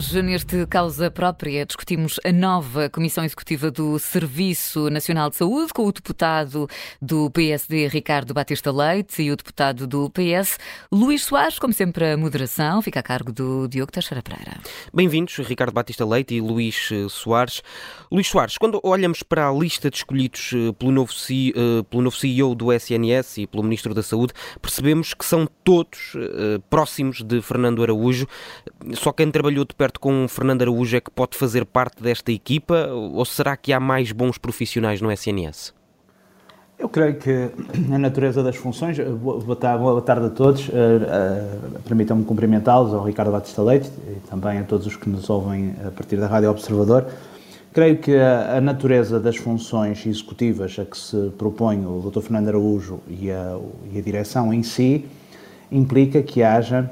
[0.00, 5.84] Hoje, neste Causa Própria, discutimos a nova Comissão Executiva do Serviço Nacional de Saúde com
[5.84, 6.66] o deputado
[7.02, 10.58] do PSD, Ricardo Batista Leite, e o deputado do PS,
[10.90, 11.58] Luís Soares.
[11.58, 14.58] Como sempre, a moderação fica a cargo do Diogo Teixeira Pereira.
[14.90, 17.62] Bem-vindos, Ricardo Batista Leite e Luís eh, Soares.
[18.10, 22.16] Luís Soares, quando olhamos para a lista de escolhidos eh, pelo novo, eh, pelo novo
[22.16, 24.32] CEO do SNS e pelo Ministro da Saúde,
[24.62, 26.16] percebemos que são todos
[26.70, 28.26] próximos de Fernando Araújo.
[28.94, 32.88] Só quem trabalhou de perto com Fernando Araújo é que pode fazer parte desta equipa
[32.88, 35.74] ou será que há mais bons profissionais no SNS?
[36.78, 37.50] Eu creio que
[37.92, 38.98] a natureza das funções.
[38.98, 40.66] Boa tarde, tarde a todos.
[40.68, 45.28] Uh, uh, Permitam-me cumprimentá-los, ao Ricardo Batista Leite e também a todos os que nos
[45.28, 47.06] ouvem a partir da Rádio Observador.
[47.74, 52.20] Creio que a, a natureza das funções executivas a que se propõe o Dr.
[52.22, 53.58] Fernando Araújo e a,
[53.92, 55.04] e a direção em si
[55.70, 56.90] implica que haja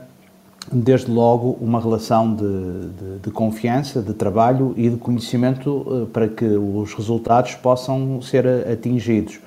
[0.72, 6.28] desde logo, uma relação de, de, de, confiança, de trabalho e de conhecimento uh, para
[6.28, 9.40] que os resultados possam ser atingidos.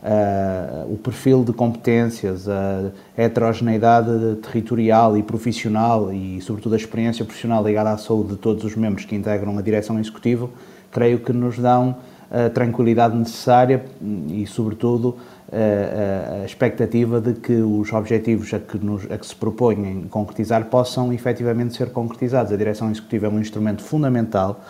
[0.00, 7.64] Uh, o perfil de competências, a heterogeneidade territorial e profissional e, sobretudo, a experiência profissional
[7.64, 10.48] ligada à saúde de todos os membros que integram a direção executiva,
[10.92, 11.96] creio que nos dão
[12.30, 13.84] a tranquilidade necessária
[14.28, 15.16] e, sobretudo,
[15.52, 21.12] a, expectativa de que os objetivos a que, nos, a que se propõem concretizar possam
[21.12, 22.52] efetivamente ser concretizados.
[22.52, 24.60] A direção executiva é um instrumento fundamental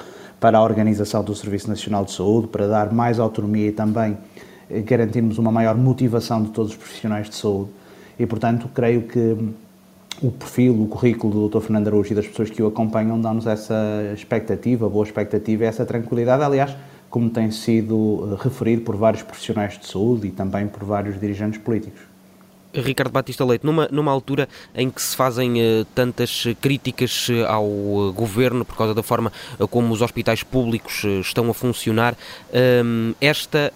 [0.40, 4.16] para a organização do Serviço Nacional de Saúde, para dar mais autonomia e também
[4.70, 7.70] eh, garantirmos uma maior motivação de todos os profissionais de saúde.
[8.18, 9.36] E, portanto, creio que
[10.22, 11.60] o perfil, o currículo do Dr.
[11.64, 13.74] Fernando Araújo e das pessoas que o acompanham dão-nos essa
[14.14, 16.42] expectativa, boa expectativa essa tranquilidade.
[16.42, 16.76] Aliás,
[17.10, 21.60] como tem sido eh, referido por vários profissionais de saúde e também por vários dirigentes
[21.60, 22.00] políticos.
[22.74, 28.12] Ricardo Batista Leite, numa, numa altura em que se fazem uh, tantas críticas uh, ao
[28.12, 29.32] governo por causa da forma
[29.70, 32.14] como os hospitais públicos estão a funcionar,
[32.52, 33.72] ehm, esta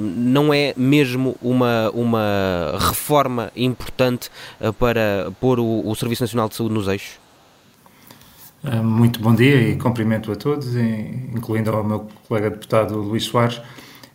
[0.00, 4.30] não é mesmo uma, uma reforma importante
[4.78, 7.27] para pôr o, o Serviço Nacional de Saúde nos eixos?
[8.62, 13.60] Ah, muito bom dia e cumprimento a todos, incluindo ao meu colega deputado Luís Soares,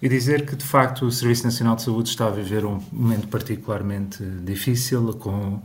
[0.02, 3.30] e dizer que, de facto, o Serviço Nacional de Saúde está a viver um momento
[3.30, 5.62] particularmente difícil, com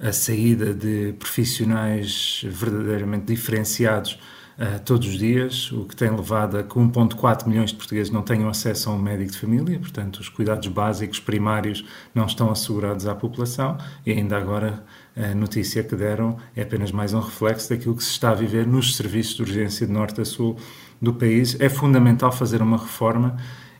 [0.00, 4.18] a saída de profissionais verdadeiramente diferenciados
[4.58, 8.22] uh, todos os dias, o que tem levado a que 1,4 milhões de portugueses não
[8.22, 13.06] tenham acesso a um médico de família, portanto, os cuidados básicos primários não estão assegurados
[13.06, 14.84] à população e ainda agora
[15.16, 18.66] a notícia que deram é apenas mais um reflexo daquilo que se está a viver
[18.66, 20.56] nos serviços de urgência de norte a sul
[21.00, 21.60] do país.
[21.60, 23.36] É fundamental fazer uma reforma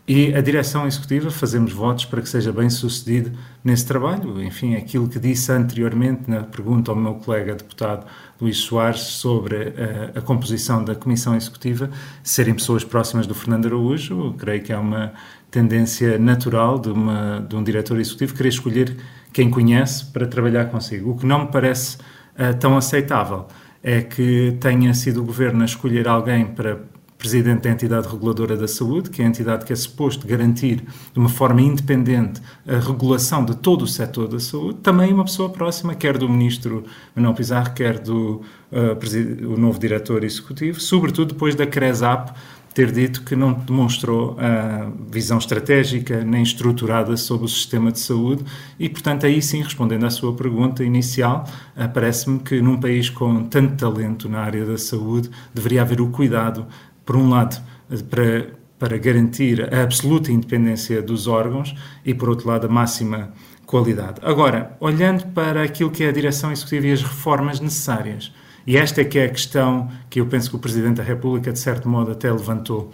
[0.07, 3.31] e a direção executiva fazemos votos para que seja bem sucedido
[3.63, 4.43] nesse trabalho.
[4.43, 8.05] Enfim, aquilo que disse anteriormente na pergunta ao meu colega deputado
[8.41, 11.89] Luís Soares sobre a, eh, a composição da comissão executiva,
[12.23, 15.13] serem pessoas próximas do Fernando Araújo, creio que é uma
[15.53, 18.97] tendência natural de, uma, de um diretor executivo querer escolher
[19.33, 21.13] quem conhece para trabalhar consigo.
[21.13, 23.47] O que não me parece uh, tão aceitável
[23.83, 26.81] é que tenha sido o governo a escolher alguém para
[27.23, 31.19] presidente da entidade reguladora da saúde, que é a entidade que é suposto garantir de
[31.21, 35.95] uma forma independente a regulação de todo o setor da saúde, também uma pessoa próxima,
[35.95, 36.83] quer do ministro
[37.15, 42.33] Manuel Pizarro, quer do uh, o novo diretor executivo, sobretudo depois da CRESAP
[42.75, 48.45] ter dito que não demonstrou a visão estratégica nem estruturada sobre o sistema de saúde
[48.79, 51.45] e, portanto, aí sim, respondendo à sua pergunta inicial,
[51.77, 56.09] eh, parece-me que num país com tanto talento na área da saúde deveria haver o
[56.09, 56.67] cuidado,
[57.05, 57.61] por um lado,
[58.09, 61.75] para, para garantir a absoluta independência dos órgãos
[62.05, 63.33] e, por outro lado, a máxima
[63.67, 64.21] qualidade.
[64.23, 68.33] Agora, olhando para aquilo que é a direção executiva e as reformas necessárias,
[68.67, 71.53] e esta é que é a questão que eu penso que o Presidente da República,
[71.53, 72.93] de certo modo, até levantou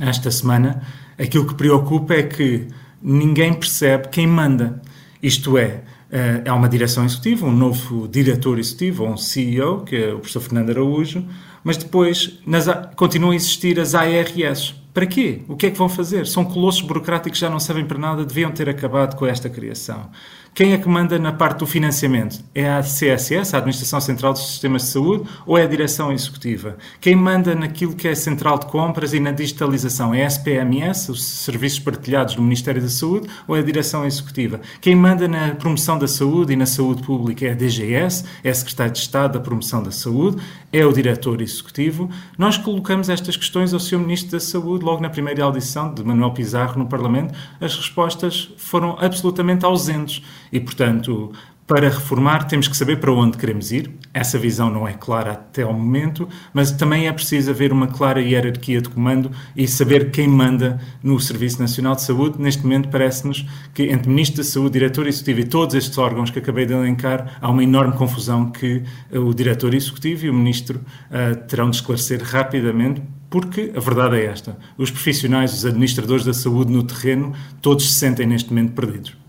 [0.00, 0.82] esta semana.
[1.18, 2.68] Aquilo que preocupa é que
[3.02, 4.80] ninguém percebe quem manda.
[5.22, 10.12] Isto é, eh, há uma direção executiva, um novo diretor executivo, um CEO, que é
[10.12, 11.24] o professor Fernando Araújo,
[11.64, 14.74] mas depois nas, continuam a existir as ARS.
[14.92, 15.42] Para quê?
[15.48, 16.26] O que é que vão fazer?
[16.26, 20.10] São colossos burocráticos que já não servem para nada, deviam ter acabado com esta criação.
[20.54, 22.38] Quem é que manda na parte do financiamento?
[22.54, 26.76] É a CSS, a Administração Central dos Sistemas de Saúde, ou é a Direção Executiva?
[27.00, 30.14] Quem manda naquilo que é Central de Compras e na digitalização?
[30.14, 34.60] É a SPMS, os Serviços Partilhados do Ministério da Saúde, ou é a Direção Executiva?
[34.80, 38.54] Quem manda na promoção da saúde e na saúde pública é a DGS, é a
[38.54, 40.40] Secretária de Estado da Promoção da Saúde,
[40.72, 42.08] é o Diretor Executivo.
[42.38, 43.98] Nós colocamos estas questões ao Sr.
[43.98, 47.34] Ministro da Saúde logo na primeira audição de Manuel Pizarro no Parlamento.
[47.60, 50.22] As respostas foram absolutamente ausentes
[50.54, 51.32] e, portanto,
[51.66, 53.90] para reformar, temos que saber para onde queremos ir.
[54.12, 58.20] Essa visão não é clara até ao momento, mas também é preciso haver uma clara
[58.20, 62.40] hierarquia de comando e saber quem manda no Serviço Nacional de Saúde.
[62.40, 66.38] Neste momento, parece-nos que entre Ministro da Saúde, Diretor Executivo e todos estes órgãos que
[66.38, 71.34] acabei de elencar, há uma enorme confusão que o Diretor Executivo e o Ministro uh,
[71.48, 76.70] terão de esclarecer rapidamente porque a verdade é esta: os profissionais, os administradores da saúde
[76.70, 79.23] no terreno, todos se sentem neste momento perdidos.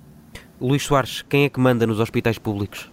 [0.59, 2.89] Luís Soares, quem é que manda nos hospitais públicos?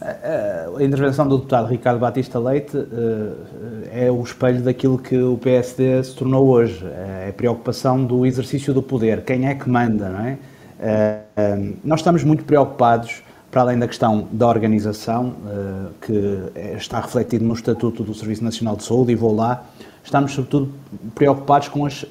[0.00, 6.02] A intervenção do deputado Ricardo Batista Leite eh, é o espelho daquilo que o PSD
[6.02, 6.84] se tornou hoje.
[6.84, 9.22] É a preocupação do exercício do poder.
[9.24, 10.38] Quem é que manda, não é?
[10.80, 17.44] Eh, nós estamos muito preocupados, para além da questão da organização, eh, que está refletido
[17.44, 19.64] no Estatuto do Serviço Nacional de Saúde, e vou lá,
[20.02, 20.72] estamos sobretudo
[21.14, 22.04] preocupados com as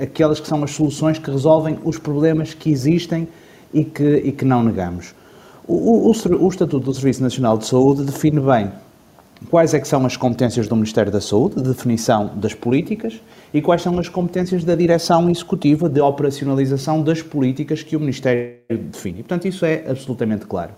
[0.00, 3.28] aquelas que são as soluções que resolvem os problemas que existem
[3.72, 5.14] e que, e que não negamos.
[5.66, 8.70] O, o, o, Estatuto do Serviço Nacional de Saúde define bem
[9.48, 13.20] quais é que são as competências do Ministério da Saúde, de definição das políticas,
[13.52, 18.56] e quais são as competências da direção executiva de operacionalização das políticas que o Ministério
[18.68, 19.22] define.
[19.22, 20.72] Portanto, isso é absolutamente claro.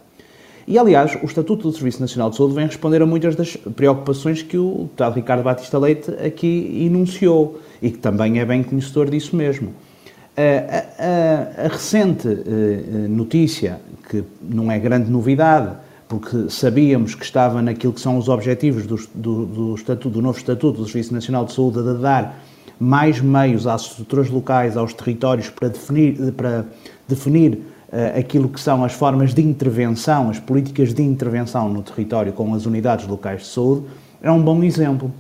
[0.66, 4.43] E, aliás, o Estatuto do Serviço Nacional de Saúde vem responder a muitas das preocupações
[4.43, 9.37] que o deputado Ricardo Batista Leite aqui enunciou e que também é bem conhecedor disso
[9.37, 9.75] mesmo.
[10.37, 13.78] A, a, a recente uh, notícia,
[14.08, 15.76] que não é grande novidade,
[16.08, 20.38] porque sabíamos que estava naquilo que são os objetivos do, do, do, estatuto, do novo
[20.38, 22.43] Estatuto do Serviço Nacional de Saúde, de dar
[22.81, 26.64] mais meios às estruturas locais, aos territórios, para definir, para
[27.06, 27.62] definir
[28.17, 32.67] aquilo que são as formas de intervenção, as políticas de intervenção no território com as
[32.67, 33.87] unidades locais de saúde,
[34.23, 35.12] é um bom exemplo.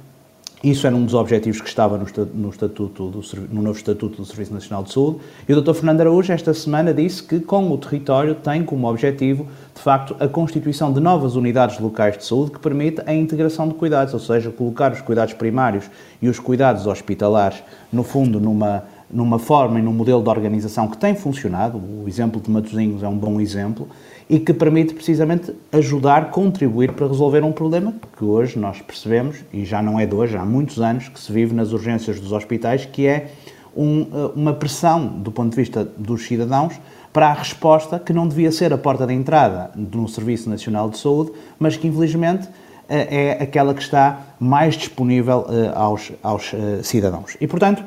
[0.64, 3.20] Isso era um dos objetivos que estava no, no, estatuto do,
[3.52, 5.18] no novo Estatuto do Serviço Nacional de Saúde.
[5.46, 5.74] E o Dr.
[5.74, 10.26] Fernando Araújo, esta semana, disse que com o território tem como objetivo, de facto, a
[10.26, 14.50] constituição de novas unidades locais de saúde que permite a integração de cuidados, ou seja,
[14.50, 15.84] colocar os cuidados primários
[16.22, 17.62] e os cuidados hospitalares,
[17.92, 21.78] no fundo, numa, numa forma e num modelo de organização que tem funcionado.
[21.78, 23.88] O exemplo de Matosinhos é um bom exemplo
[24.28, 29.64] e que permite precisamente ajudar, contribuir para resolver um problema que hoje nós percebemos, e
[29.64, 32.84] já não é de hoje, há muitos anos que se vive nas urgências dos hospitais,
[32.86, 33.30] que é
[33.76, 36.74] um, eh, uma pressão do ponto de vista dos cidadãos
[37.12, 40.98] para a resposta que não devia ser a porta de entrada no Serviço Nacional de
[40.98, 42.48] Saúde, mas que infelizmente
[42.88, 46.52] eh, é aquela que está mais disponível eh, aos, aos
[46.82, 47.36] cidadãos.
[47.40, 47.84] E portanto,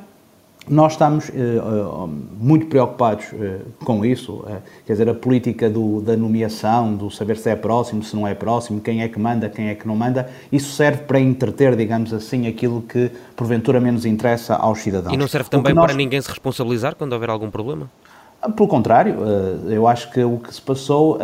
[0.69, 2.07] nós estamos uh, uh,
[2.39, 4.43] muito preocupados uh, com isso,
[4.85, 8.35] quer dizer, a política do, da nomeação, do saber se é próximo, se não é
[8.35, 12.13] próximo, quem é que manda, quem é que não manda, isso serve para entreter, digamos
[12.13, 15.13] assim, aquilo que porventura menos interessa aos cidadãos.
[15.13, 15.85] E não serve também nós...
[15.85, 17.89] para ninguém se responsabilizar quando houver algum problema?
[18.41, 19.15] Ah, pelo contrário,
[19.67, 21.17] eu acho que o que se passou,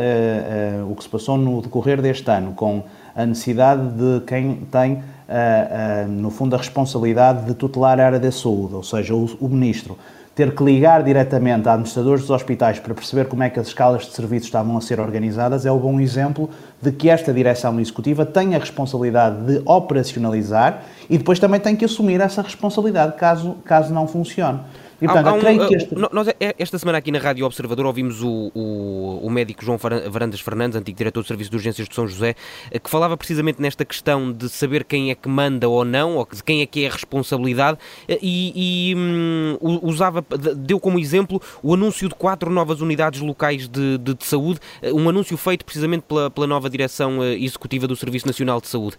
[0.90, 2.84] o que se passou no decorrer deste ano, com
[3.16, 8.20] a necessidade de quem tem uh, uh, no fundo, a responsabilidade de tutelar a área
[8.20, 9.98] da saúde, ou seja, o, o Ministro
[10.36, 14.06] ter que ligar diretamente a administradores dos hospitais para perceber como é que as escalas
[14.06, 16.50] de serviços estavam a ser organizadas é o bom exemplo
[16.82, 21.86] de que esta direção executiva tem a responsabilidade de operacionalizar e depois também tem que
[21.86, 24.60] assumir essa responsabilidade caso, caso não funcione.
[25.02, 25.96] E, portanto, há, há um, creio que este...
[25.96, 30.40] Nós, é, esta semana aqui na Rádio Observador ouvimos o, o, o, médico João Varandas
[30.40, 32.36] Fernandes, antigo diretor do Serviço de Urgências de São José,
[32.72, 36.28] eh, que falava precisamente nesta questão de saber quem é que manda ou não, ou
[36.32, 40.24] de quem é que é a responsabilidade, eh, e, e um, usava,
[40.56, 44.94] deu como exemplo o anúncio de quatro novas unidades locais de, de, de saúde, eh,
[44.94, 48.98] um anúncio feito precisamente pela, pela nova direção executiva do Serviço Nacional de Saúde.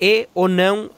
[0.00, 0.90] É ou não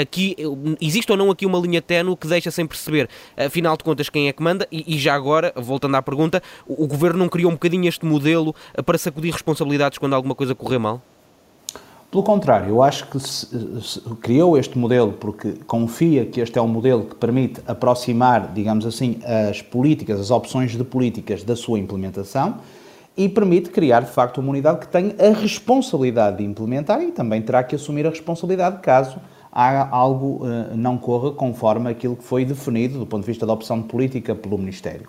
[0.00, 0.36] aqui,
[0.80, 4.28] existe ou não aqui uma linha ténue que deixa sem perceber afinal de contas, quem
[4.28, 4.66] é que manda?
[4.70, 8.04] E, e, já agora, voltando à pergunta, o, o governo não criou um bocadinho este
[8.04, 11.00] modelo eh, para sacudir responsabilidades quando alguma coisa correr mal?
[12.12, 13.46] Pelo contrário, eu acho que se,
[13.80, 18.84] se criou este modelo porque confia que este é um modelo que permite aproximar, digamos
[18.84, 22.58] assim, as políticas, as opções de políticas da sua implementação
[23.16, 27.40] e permite criar, de facto, uma unidade que tem a responsabilidade de implementar e também
[27.40, 29.16] terá que assumir a responsabilidade caso
[29.52, 33.82] algo uh, não corra conforme aquilo que foi definido do ponto de vista da opção
[33.82, 35.06] política pelo Ministério.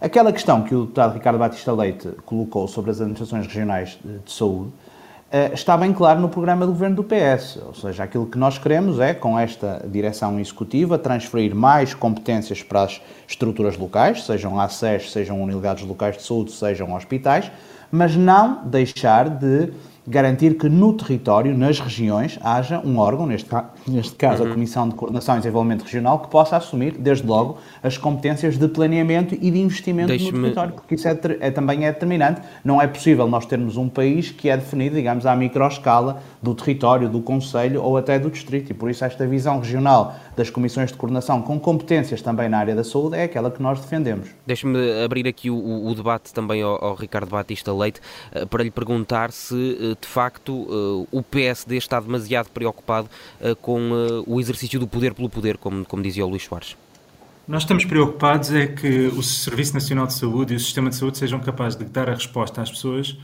[0.00, 4.32] Aquela questão que o deputado Ricardo Batista Leite colocou sobre as administrações regionais de, de
[4.32, 8.38] saúde uh, está bem claro no programa do governo do PS, ou seja, aquilo que
[8.38, 14.58] nós queremos é, com esta direção executiva, transferir mais competências para as estruturas locais, sejam
[14.60, 17.50] ACES, sejam unidades locais de saúde, sejam hospitais,
[17.90, 19.72] mas não deixar de
[20.06, 23.48] garantir que no território, nas regiões, haja um órgão, neste,
[23.86, 24.50] neste caso uhum.
[24.50, 28.68] a Comissão de Coordenação e Desenvolvimento Regional, que possa assumir, desde logo, as competências de
[28.68, 32.40] planeamento e de investimento no território, porque isso é, é, também é determinante.
[32.64, 37.08] Não é possível nós termos um país que é definido, digamos, à microescala do território,
[37.08, 40.96] do Conselho ou até do Distrito, e por isso esta visão regional das comissões de
[40.96, 44.30] coordenação com competências também na área da saúde é aquela que nós defendemos.
[44.46, 48.00] Deixe-me abrir aqui o, o, debate também ao, ao Ricardo Batista Leite
[48.34, 53.08] uh, para lhe perguntar se uh, de facto uh, o PSD está demasiado preocupado
[53.60, 56.76] com o exercício do poder pelo poder, como, como dizia o Luís Soares.
[57.46, 61.18] Nós estamos preocupados é que o Serviço Nacional de Saúde e o Sistema de Saúde
[61.18, 63.18] sejam capazes de dar a resposta às pessoas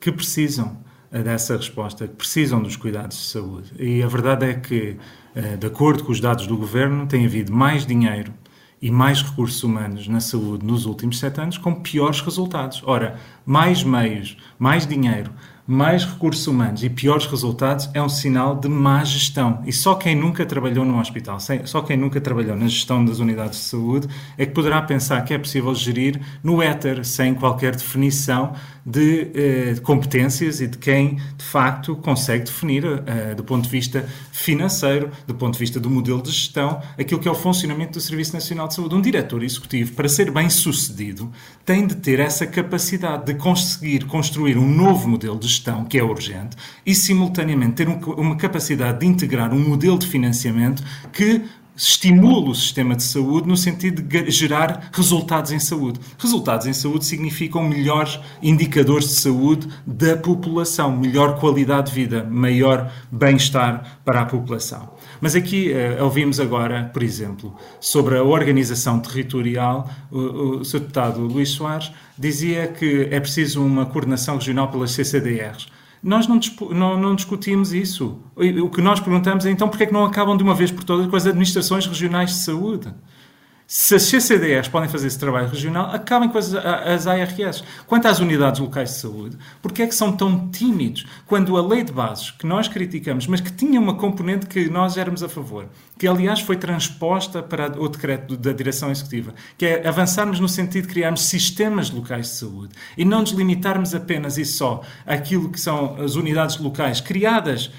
[0.00, 0.76] que precisam
[1.10, 3.72] dessa resposta, que precisam dos cuidados de saúde.
[3.78, 4.96] E a verdade é que,
[5.58, 8.32] de acordo com os dados do Governo, tem havido mais dinheiro
[8.80, 12.82] e mais recursos humanos na saúde nos últimos sete anos com piores resultados.
[12.84, 15.32] Ora, mais meios, mais dinheiro,
[15.66, 19.62] mais recursos humanos e piores resultados é um sinal de má gestão.
[19.66, 23.58] E só quem nunca trabalhou num hospital, só quem nunca trabalhou na gestão das unidades
[23.58, 28.54] de saúde, é que poderá pensar que é possível gerir no éter, sem qualquer definição
[28.88, 34.08] de eh, competências e de quem, de facto, consegue definir, eh, do ponto de vista
[34.32, 38.00] financeiro, do ponto de vista do modelo de gestão, aquilo que é o funcionamento do
[38.00, 38.94] Serviço Nacional de Saúde.
[38.94, 41.30] Um diretor executivo, para ser bem sucedido,
[41.66, 46.02] tem de ter essa capacidade de conseguir construir um novo modelo de gestão, que é
[46.02, 51.42] urgente, e simultaneamente ter um, uma capacidade de integrar um modelo de financiamento que
[51.78, 56.00] estimula o sistema de saúde no sentido de gerar resultados em saúde.
[56.18, 62.92] Resultados em saúde significam melhores indicadores de saúde da população, melhor qualidade de vida, maior
[63.12, 64.90] bem-estar para a população.
[65.20, 70.80] Mas aqui uh, ouvimos agora, por exemplo, sobre a organização territorial, o, o, o Sr.
[70.80, 75.77] Deputado Luís Soares dizia que é preciso uma coordenação regional pelas CCDRs.
[76.02, 76.38] Nós não,
[76.70, 78.22] não, não, discutimos isso.
[78.36, 80.84] O que nós perguntamos é então porque é que não acabam de uma vez por
[80.84, 82.88] todas com as administrações regionais de saúde?
[83.70, 87.62] Se as CCDRs podem fazer esse trabalho regional, acabem com as, as ARS.
[87.86, 91.84] Quanto às unidades locais de saúde, porque é que são tão tímidos quando a lei
[91.84, 95.68] de bases, que nós criticamos, mas que tinha uma componente que nós éramos a favor,
[95.98, 100.86] que aliás foi transposta para o decreto da direção executiva, que é avançarmos no sentido
[100.86, 105.60] de criarmos sistemas locais de saúde e não nos limitarmos apenas e só àquilo que
[105.60, 107.72] são as unidades locais criadas uh,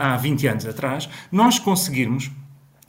[0.00, 2.28] há 20 anos atrás, nós conseguirmos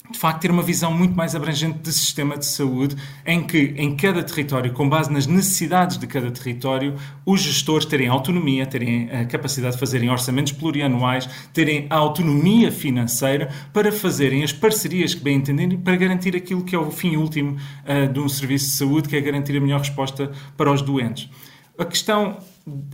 [0.10, 3.96] de facto, ter uma visão muito mais abrangente de sistema de saúde, em que, em
[3.96, 9.26] cada território, com base nas necessidades de cada território, os gestores terem autonomia, terem a
[9.26, 15.38] capacidade de fazerem orçamentos plurianuais, terem a autonomia financeira para fazerem as parcerias que bem
[15.38, 19.10] entenderem para garantir aquilo que é o fim último uh, de um serviço de saúde,
[19.10, 21.30] que é garantir a melhor resposta para os doentes.
[21.78, 22.40] A questão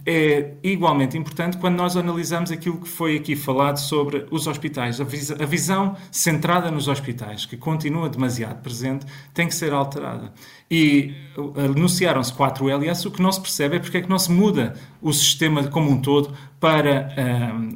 [0.06, 5.02] é igualmente importante quando nós analisamos aquilo que foi aqui falado sobre os hospitais.
[5.02, 10.34] A, vis a visão centrada nos hospitais, que continua demasiado presente, tem que ser alterada.
[10.70, 14.20] E uh, anunciaram-se quatro LS, o que não se percebe é porque é que não
[14.20, 17.14] se muda o sistema como um todo para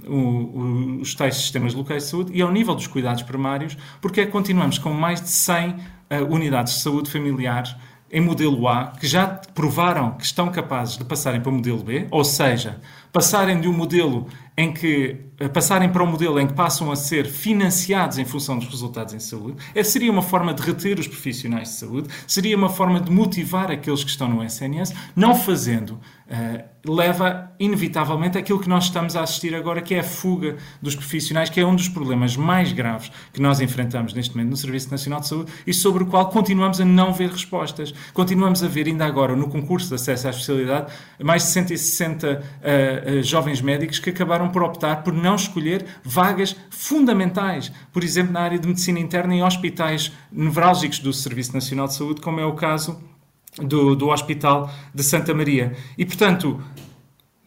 [0.07, 4.21] um, o, os tais sistemas locais de saúde e ao nível dos cuidados primários, porque
[4.21, 5.75] é que continuamos com mais de 100 uh,
[6.29, 7.75] unidades de saúde familiares
[8.11, 12.07] em modelo A que já provaram que estão capazes de passarem para o modelo B,
[12.11, 12.79] ou seja,
[13.11, 17.25] passarem de um modelo em que passarem para um modelo em que passam a ser
[17.25, 21.69] financiados em função dos resultados em saúde, é, seria uma forma de reter os profissionais
[21.69, 26.91] de saúde, seria uma forma de motivar aqueles que estão no SNS, não fazendo uh,
[26.91, 31.49] leva inevitavelmente àquilo que nós estamos a assistir agora, que é a fuga dos profissionais,
[31.49, 35.19] que é um dos problemas mais graves que nós enfrentamos neste momento no Serviço Nacional
[35.19, 37.93] de Saúde e sobre o qual continuamos a não ver respostas.
[38.13, 42.98] Continuamos a ver, ainda agora, no concurso de acesso à especialidade, mais de 160 uh,
[43.23, 48.59] jovens médicos que acabaram por optar por não escolher vagas fundamentais, por exemplo, na área
[48.59, 53.01] de medicina interna em hospitais nevrálgicos do Serviço Nacional de Saúde, como é o caso
[53.57, 55.75] do, do Hospital de Santa Maria.
[55.97, 56.61] E, portanto,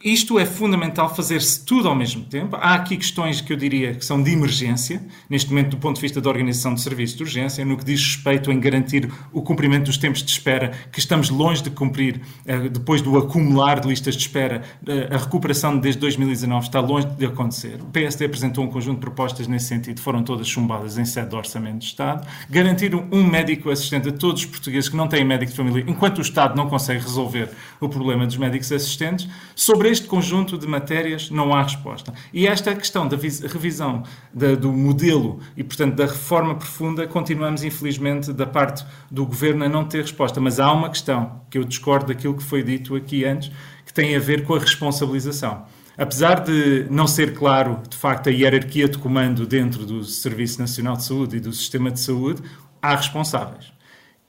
[0.03, 2.57] isto é fundamental fazer-se tudo ao mesmo tempo.
[2.57, 6.01] Há aqui questões que eu diria que são de emergência, neste momento, do ponto de
[6.01, 9.85] vista da organização de serviços de urgência, no que diz respeito em garantir o cumprimento
[9.85, 14.15] dos tempos de espera, que estamos longe de cumprir eh, depois do acumular de listas
[14.15, 14.63] de espera.
[14.85, 17.79] Eh, a recuperação desde 2019 está longe de acontecer.
[17.79, 21.35] O PSD apresentou um conjunto de propostas nesse sentido, foram todas chumbadas em sede de
[21.35, 22.27] orçamento de Estado.
[22.49, 26.17] Garantir um médico assistente a todos os portugueses que não têm médico de família, enquanto
[26.17, 29.29] o Estado não consegue resolver o problema dos médicos assistentes.
[29.55, 32.13] Sobre este conjunto de matérias não há resposta.
[32.33, 38.33] E esta questão da revisão da, do modelo e, portanto, da reforma profunda, continuamos, infelizmente,
[38.33, 40.41] da parte do governo a não ter resposta.
[40.41, 43.51] Mas há uma questão que eu discordo daquilo que foi dito aqui antes,
[43.85, 45.65] que tem a ver com a responsabilização.
[45.95, 50.97] apesar de não ser claro, de facto, a hierarquia de comando dentro do Serviço Nacional
[50.97, 52.41] de Saúde e do sistema de saúde,
[52.81, 53.71] há responsáveis.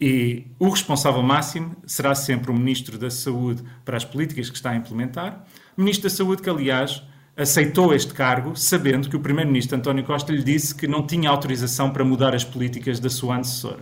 [0.00, 4.70] E o responsável máximo será sempre o Ministro da Saúde para as políticas que está
[4.70, 5.44] a implementar.
[5.76, 7.02] Ministro da Saúde, que, aliás,
[7.36, 11.90] aceitou este cargo, sabendo que o Primeiro-Ministro António Costa lhe disse que não tinha autorização
[11.90, 13.80] para mudar as políticas da sua antecessora.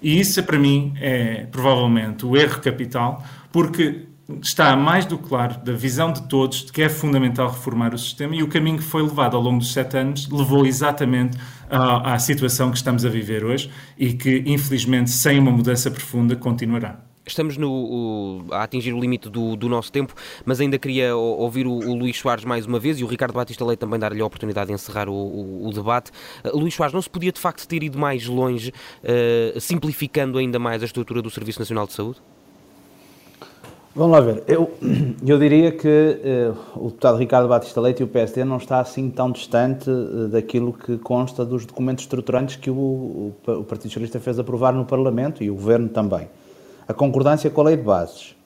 [0.00, 4.06] E isso, para mim, é provavelmente o erro capital, porque
[4.42, 7.98] está mais do que claro da visão de todos de que é fundamental reformar o
[7.98, 11.38] sistema e o caminho que foi levado ao longo dos sete anos levou exatamente
[11.70, 16.36] à, à situação que estamos a viver hoje e que, infelizmente, sem uma mudança profunda,
[16.36, 17.00] continuará.
[17.28, 20.14] Estamos no, o, a atingir o limite do, do, nosso tempo,
[20.46, 23.64] mas ainda queria ouvir o, o, Luís Soares mais uma vez e o Ricardo Batista
[23.64, 26.10] Leite também dar-lhe a oportunidade de encerrar o, o debate.
[26.42, 28.72] Uh, Luís Soares, não se podia de facto ter ido mais longe,
[29.04, 32.18] uh, simplificando ainda mais a estrutura do Serviço Nacional de Saúde?
[33.98, 34.44] Vamos lá ver.
[34.46, 34.70] Eu,
[35.26, 39.10] eu diria que uh, o deputado Ricardo Batista Leite e o PSD não está assim
[39.10, 44.20] tão distante uh, daquilo que consta dos documentos estruturantes que o, o, o, Partido Socialista
[44.20, 46.28] fez aprovar no Parlamento e o Governo também.
[46.86, 48.36] A concordância com a Lei de Bases,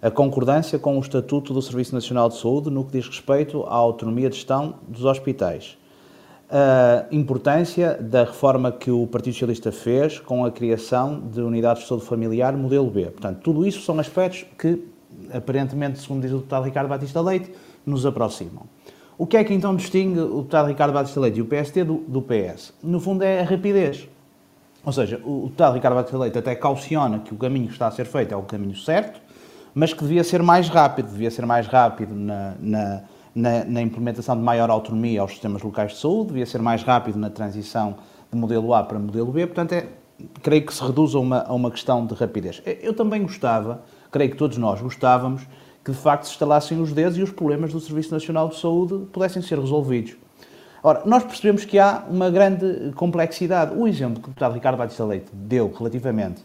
[0.00, 3.74] a concordância com o Estatuto do Serviço Nacional de Saúde no que diz respeito à
[3.74, 5.76] autonomia de gestão dos hospitais,
[6.48, 11.88] a importância da reforma que o Partido Socialista fez com a criação de unidades de
[11.88, 13.06] saúde familiar modelo B.
[13.06, 14.89] Portanto, tudo isso são aspectos que
[15.32, 17.52] aparentemente, segundo diz o deputado Ricardo Batista Leite,
[17.84, 18.64] nos aproximam.
[19.16, 21.98] O que é que então distingue o deputado Ricardo Batista Leite e o PST do,
[22.08, 22.72] do PS?
[22.82, 24.08] No fundo é a rapidez.
[24.82, 27.90] Ou seja, o deputado Ricardo Batista Leite até cauciona que o caminho que está a
[27.90, 29.20] ser feito é o caminho certo,
[29.74, 33.02] mas que devia ser mais rápido, devia ser mais rápido na, na,
[33.34, 37.18] na, na implementação de maior autonomia aos sistemas locais de saúde, devia ser mais rápido
[37.18, 37.96] na transição
[38.32, 39.86] de modelo A para modelo B, portanto, é,
[40.42, 42.62] creio que se reduz a uma, a uma questão de rapidez.
[42.64, 45.42] Eu também gostava creio que todos nós gostávamos
[45.84, 49.06] que de facto se instalassem os dedos e os problemas do Serviço Nacional de Saúde
[49.12, 50.16] pudessem ser resolvidos.
[50.82, 53.74] Ora, nós percebemos que há uma grande complexidade.
[53.76, 56.42] O exemplo que o deputado Ricardo Batista Leite deu relativamente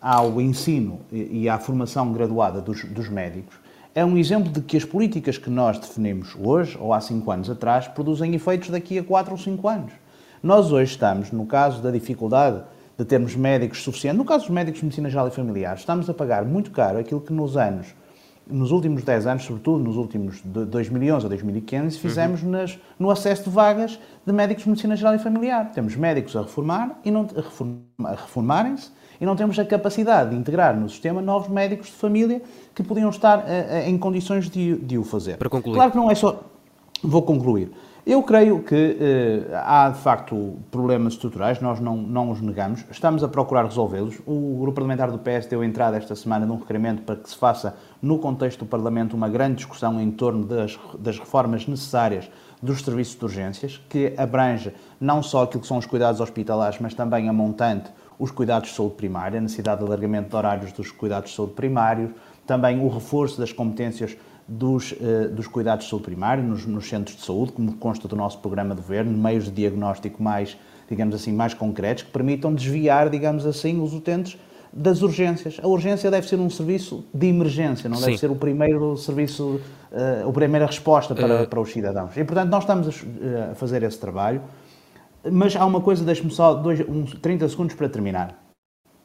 [0.00, 3.56] ao ensino e à formação graduada dos, dos médicos
[3.94, 7.50] é um exemplo de que as políticas que nós definimos hoje ou há cinco anos
[7.50, 9.92] atrás produzem efeitos daqui a quatro ou cinco anos.
[10.40, 12.62] Nós hoje estamos, no caso da dificuldade
[12.98, 14.18] de termos médicos suficientes.
[14.18, 17.20] No caso dos médicos de medicina geral e familiar, estamos a pagar muito caro aquilo
[17.20, 17.94] que nos anos,
[18.50, 22.50] nos últimos 10 anos, sobretudo nos últimos de 2011 a 2015, fizemos uhum.
[22.50, 25.70] nas, no acesso de vagas de médicos de medicina geral e familiar.
[25.72, 27.28] Temos médicos a reformar e não
[28.04, 32.42] a, reformarem-se e não temos a capacidade de integrar no sistema novos médicos de família
[32.74, 35.36] que podiam estar a, a, em condições de, de o fazer.
[35.36, 35.74] Para concluir.
[35.74, 36.42] Claro que não é só.
[37.02, 37.70] Vou concluir.
[38.08, 43.22] Eu creio que eh, há, de facto, problemas estruturais, nós não, não os negamos, estamos
[43.22, 44.18] a procurar resolvê-los.
[44.26, 47.76] O Grupo Parlamentar do PS deu entrada esta semana num requerimento para que se faça,
[48.00, 52.30] no contexto do Parlamento, uma grande discussão em torno das, das reformas necessárias
[52.62, 56.94] dos serviços de urgências, que abrange não só aquilo que são os cuidados hospitalares, mas
[56.94, 60.90] também a montante os cuidados de saúde primária, a necessidade de alargamento de horários dos
[60.90, 62.10] cuidados de saúde primários,
[62.46, 64.16] também o reforço das competências
[64.48, 68.16] dos, uh, dos cuidados de saúde primário nos, nos, centros de saúde, como consta do
[68.16, 70.56] nosso programa de governo, meios de diagnóstico mais,
[70.88, 74.38] digamos assim, mais concretos, que permitam desviar, digamos assim, os utentes
[74.72, 75.58] das urgências.
[75.62, 78.06] A urgência deve ser um serviço de emergência, não Sim.
[78.06, 79.60] deve ser o primeiro serviço,
[79.92, 81.46] uh, a primeira resposta para, uh...
[81.46, 82.16] para os cidadãos.
[82.16, 84.40] E, portanto, nós estamos a, a fazer esse trabalho,
[85.30, 88.47] mas há uma coisa, deixe-me só dois, uns 30 segundos para terminar.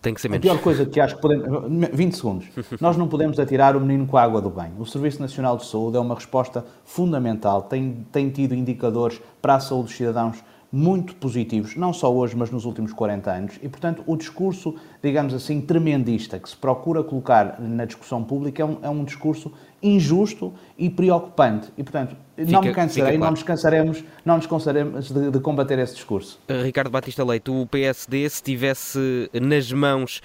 [0.03, 0.45] Tem que ser menos.
[0.45, 1.47] A pior coisa que acho que podemos.
[1.93, 2.45] 20 segundos.
[2.81, 4.73] Nós não podemos atirar o menino com a água do banho.
[4.77, 7.61] O Serviço Nacional de Saúde é uma resposta fundamental.
[7.63, 10.43] Tem, tem tido indicadores para a saúde dos cidadãos
[10.75, 13.59] muito positivos, não só hoje, mas nos últimos 40 anos.
[13.61, 18.65] E, portanto, o discurso, digamos assim, tremendista que se procura colocar na discussão pública é
[18.65, 21.71] um, é um discurso injusto e preocupante.
[21.77, 23.19] E, portanto, fica, não me cansarei, claro.
[23.19, 26.39] não nos cansaremos, não nos cansaremos de, de, combater esse discurso.
[26.49, 30.23] Uh, Ricardo Batista Leite, o PSD, se tivesse nas mãos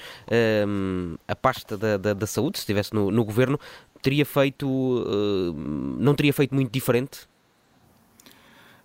[0.66, 3.60] um, a pasta da, da, da, saúde, se estivesse no, no governo,
[4.00, 5.52] teria feito, uh,
[5.98, 7.28] não teria feito muito diferente?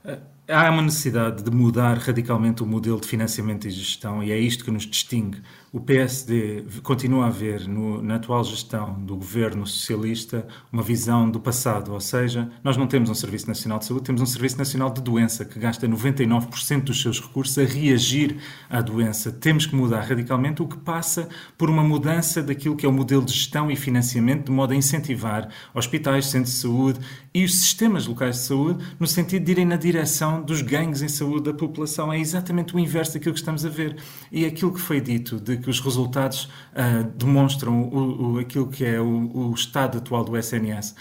[0.03, 4.37] Uh há uma necessidade de mudar radicalmente o modelo de financiamento e gestão e é
[4.37, 5.41] isto que nos distingue
[5.73, 11.39] o PSD continua a ver no, na atual gestão do governo socialista uma visão do
[11.39, 14.91] passado, ou seja, nós não temos um Serviço Nacional de Saúde, temos um Serviço Nacional
[14.91, 18.37] de Doença que gasta 99% dos seus recursos a reagir
[18.69, 19.31] à doença.
[19.31, 21.27] Temos que mudar radicalmente, o que passa
[21.57, 24.75] por uma mudança daquilo que é o modelo de gestão e financiamento, de modo a
[24.75, 26.99] incentivar hospitais, centros de saúde
[27.33, 31.07] e os sistemas locais de saúde no sentido de irem na direção dos ganhos em
[31.07, 32.11] saúde da população.
[32.11, 33.97] É exatamente o inverso daquilo que estamos a ver.
[34.31, 38.85] E aquilo que foi dito de que os resultados uh, demonstram o, o, aquilo que
[38.85, 40.95] é o, o, estado atual do SNS.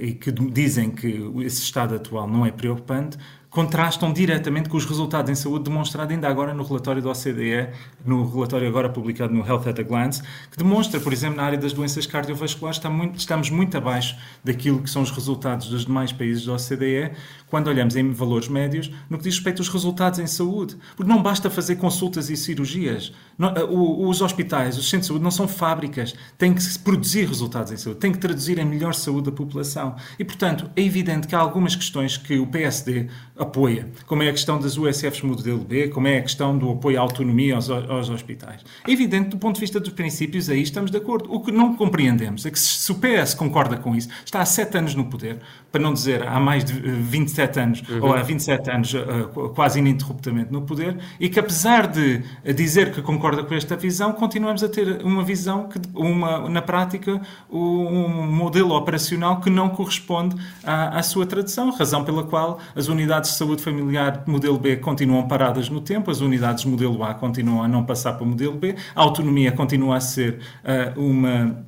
[0.00, 3.16] e que dizem que esse estado atual não é preocupante,
[3.54, 7.68] contrastam diretamente com os resultados em saúde demonstrados ainda agora no relatório da OCDE,
[8.04, 11.56] no relatório agora publicado no Health at a Glance, que demonstra, por exemplo, na área
[11.56, 16.44] das doenças cardiovasculares, muito, estamos muito abaixo daquilo que são os resultados dos demais países
[16.44, 17.12] da OCDE,
[17.54, 20.76] quando olhamos em valores médios, no que diz respeito aos resultados em saúde.
[20.96, 23.12] Porque não basta fazer consultas e cirurgias.
[23.38, 26.16] Eh, os hospitais, os centros de saúde não são fábricas.
[26.36, 29.94] Têm que produzir resultados em saúde, têm que traduzir em melhor saúde da população.
[30.18, 33.08] E, portanto, é evidente que há algumas questões que o PSD
[33.44, 36.98] apoia, como é a questão das USFs modelo B, como é a questão do apoio
[36.98, 38.60] à autonomia aos, aos hospitais.
[38.86, 41.32] É evidente, do ponto de vista dos princípios, aí estamos de acordo.
[41.32, 44.76] O que não compreendemos é que se o PS concorda com isso, está há sete
[44.76, 45.38] anos no poder,
[45.70, 48.02] para não dizer há mais de 27 anos, uhum.
[48.02, 52.22] ou há 27 anos uh, quase ininterruptamente no poder, e que apesar de
[52.54, 57.20] dizer que concorda com esta visão, continuamos a ter uma visão que, uma, na prática,
[57.50, 63.30] um modelo operacional que não corresponde à, à sua tradição, razão pela qual as unidades
[63.34, 67.68] de saúde familiar modelo B continuam paradas no tempo, as unidades modelo A continuam a
[67.68, 71.66] não passar para o modelo B, a autonomia continua a ser uh, uma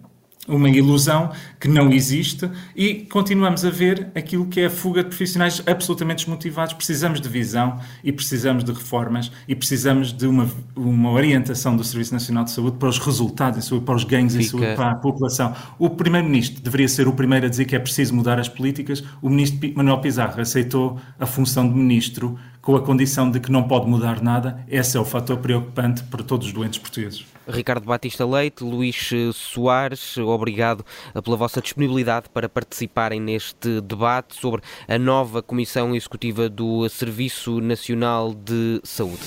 [0.48, 5.08] uma ilusão que não existe e continuamos a ver aquilo que é a fuga de
[5.08, 6.74] profissionais absolutamente desmotivados.
[6.74, 12.12] Precisamos de visão e precisamos de reformas e precisamos de uma, uma orientação do Serviço
[12.12, 14.44] Nacional de Saúde para os resultados em saúde, para os ganhos Fica...
[14.44, 15.54] em saúde para a população.
[15.78, 19.02] O Primeiro-Ministro deveria ser o primeiro a dizer que é preciso mudar as políticas.
[19.20, 23.62] O Ministro Manuel Pizarro aceitou a função de Ministro com a condição de que não
[23.62, 24.58] pode mudar nada.
[24.66, 27.24] Esse é o fator preocupante para todos os doentes portugueses.
[27.46, 30.84] Ricardo Batista Leite, Luís Soares, obrigado
[31.22, 38.34] pela vossa disponibilidade para participarem neste debate sobre a nova Comissão Executiva do Serviço Nacional
[38.34, 39.22] de Saúde.